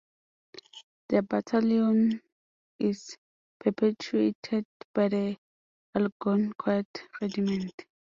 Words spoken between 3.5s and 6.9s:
perpetuated by The Algonquin